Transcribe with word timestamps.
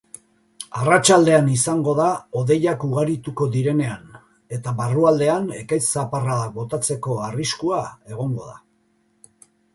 Arratsaldean 0.83 1.49
izango 1.55 1.93
da 1.99 2.07
hodeiak 2.39 2.85
ugarituko 2.87 3.47
direnean 3.57 4.17
eta 4.59 4.75
barrualdean 4.81 5.47
ekaitz-zaparradak 5.59 6.57
botatzeko 6.59 7.21
arriskua 7.29 7.85
egongo 8.17 8.51
da. 8.51 8.61